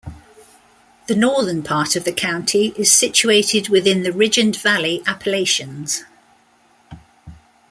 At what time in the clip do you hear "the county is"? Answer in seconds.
2.05-2.91